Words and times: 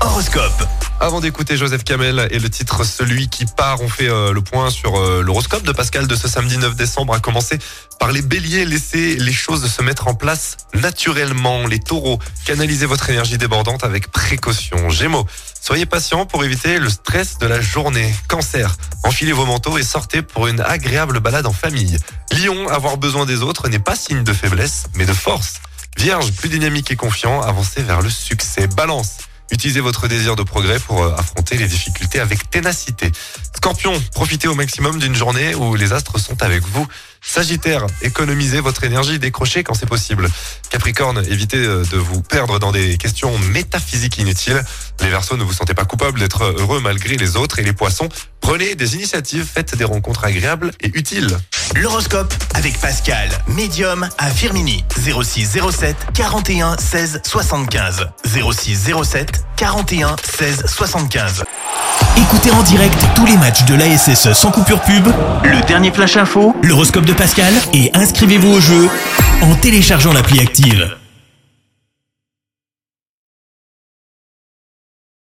Horoscope. 0.00 0.66
Avant 0.98 1.20
d'écouter 1.20 1.58
Joseph 1.58 1.84
Kamel 1.84 2.26
et 2.30 2.38
le 2.38 2.48
titre 2.48 2.84
Celui 2.84 3.28
qui 3.28 3.44
part, 3.44 3.82
on 3.82 3.88
fait 3.88 4.08
euh, 4.08 4.32
le 4.32 4.40
point 4.40 4.70
sur 4.70 4.96
euh, 4.96 5.22
l'horoscope 5.22 5.62
de 5.64 5.72
Pascal 5.72 6.06
de 6.06 6.16
ce 6.16 6.26
samedi 6.26 6.56
9 6.56 6.74
décembre, 6.74 7.12
à 7.12 7.20
commencer 7.20 7.58
par 8.00 8.12
les 8.12 8.22
béliers. 8.22 8.64
Laissez 8.64 9.16
les 9.16 9.32
choses 9.32 9.70
se 9.70 9.82
mettre 9.82 10.08
en 10.08 10.14
place 10.14 10.56
naturellement. 10.72 11.66
Les 11.66 11.80
taureaux, 11.80 12.18
canalisez 12.46 12.86
votre 12.86 13.10
énergie 13.10 13.36
débordante 13.36 13.84
avec 13.84 14.10
précaution. 14.10 14.88
Gémeaux, 14.88 15.26
soyez 15.60 15.84
patient 15.84 16.24
pour 16.24 16.44
éviter 16.44 16.78
le 16.78 16.88
stress 16.88 17.36
de 17.38 17.46
la 17.46 17.60
journée. 17.60 18.14
Cancer, 18.28 18.74
enfilez 19.04 19.32
vos 19.32 19.44
manteaux 19.44 19.76
et 19.76 19.82
sortez 19.82 20.22
pour 20.22 20.46
une 20.46 20.60
agréable 20.60 21.20
balade 21.20 21.46
en 21.46 21.52
famille. 21.52 21.98
Lion, 22.30 22.68
avoir 22.70 22.96
besoin 22.96 23.26
des 23.26 23.42
autres 23.42 23.68
n'est 23.68 23.78
pas 23.78 23.96
signe 23.96 24.24
de 24.24 24.32
faiblesse, 24.32 24.86
mais 24.94 25.04
de 25.04 25.12
force. 25.12 25.60
Vierge, 25.98 26.32
plus 26.32 26.48
dynamique 26.48 26.90
et 26.90 26.96
confiant, 26.96 27.42
avancez 27.42 27.82
vers 27.82 28.00
le 28.00 28.08
succès. 28.08 28.66
Balance, 28.66 29.18
utilisez 29.52 29.80
votre 29.80 30.08
désir 30.08 30.34
de 30.34 30.42
progrès 30.42 30.80
pour 30.80 31.02
euh, 31.02 31.14
affronter 31.16 31.56
les 31.56 31.68
difficultés 31.68 32.18
avec 32.18 32.50
ténacité. 32.50 33.12
Scorpion, 33.54 33.92
profitez 34.12 34.48
au 34.48 34.54
maximum 34.54 34.98
d'une 34.98 35.14
journée 35.14 35.54
où 35.54 35.76
les 35.76 35.92
astres 35.92 36.18
sont 36.18 36.42
avec 36.42 36.64
vous. 36.64 36.86
Sagittaire, 37.20 37.86
économisez 38.00 38.58
votre 38.60 38.82
énergie, 38.82 39.20
décrochez 39.20 39.62
quand 39.62 39.74
c'est 39.74 39.86
possible. 39.86 40.28
Capricorne, 40.70 41.24
évitez 41.28 41.58
euh, 41.58 41.84
de 41.84 41.96
vous 41.96 42.22
perdre 42.22 42.58
dans 42.58 42.72
des 42.72 42.96
questions 42.96 43.38
métaphysiques 43.38 44.18
inutiles. 44.18 44.64
Les 45.00 45.08
Verseaux, 45.08 45.36
ne 45.36 45.44
vous 45.44 45.52
sentez 45.52 45.74
pas 45.74 45.84
coupable 45.84 46.18
d'être 46.18 46.42
heureux 46.42 46.80
malgré 46.80 47.16
les 47.16 47.36
autres. 47.36 47.58
Et 47.58 47.62
les 47.62 47.72
Poissons, 47.72 48.08
prenez 48.40 48.74
des 48.74 48.96
initiatives, 48.96 49.46
faites 49.46 49.76
des 49.76 49.84
rencontres 49.84 50.24
agréables 50.24 50.72
et 50.80 50.90
utiles. 50.98 51.38
L'horoscope 51.74 52.32
avec 52.54 52.78
Pascal, 52.80 53.28
médium 53.48 54.08
à 54.18 54.30
Firmini. 54.30 54.84
06 54.96 55.58
07 55.70 55.96
41 56.14 56.76
16 56.78 57.20
75. 57.24 58.08
06 58.24 58.90
07 59.04 59.44
41 59.56 60.16
16 60.22 60.64
75. 60.66 61.44
Écoutez 62.16 62.50
en 62.50 62.62
direct 62.62 63.04
tous 63.14 63.26
les 63.26 63.36
matchs 63.36 63.64
de 63.64 63.74
l'ASSE 63.74 64.32
sans 64.32 64.50
coupure 64.50 64.80
pub, 64.82 65.08
le 65.44 65.60
dernier 65.66 65.90
flash 65.90 66.16
info, 66.16 66.54
l'horoscope 66.62 67.04
de 67.04 67.12
Pascal 67.12 67.52
et 67.72 67.90
inscrivez-vous 67.94 68.52
au 68.52 68.60
jeu 68.60 68.88
en 69.40 69.54
téléchargeant 69.54 70.12
l'appli 70.12 70.40
active. 70.40 70.96